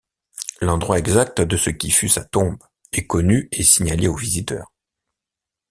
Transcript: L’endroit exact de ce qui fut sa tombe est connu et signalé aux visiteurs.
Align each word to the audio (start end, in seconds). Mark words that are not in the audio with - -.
L’endroit 0.61 0.97
exact 0.97 1.41
de 1.41 1.55
ce 1.57 1.69
qui 1.69 1.91
fut 1.91 2.09
sa 2.09 2.25
tombe 2.25 2.57
est 2.91 3.05
connu 3.05 3.47
et 3.51 3.61
signalé 3.61 4.07
aux 4.07 4.15
visiteurs. 4.15 4.73